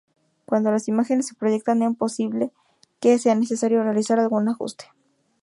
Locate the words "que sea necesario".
2.99-3.83